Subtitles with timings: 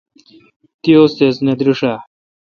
[0.81, 1.93] تی ؤستیذ نہ دریݭ آ؟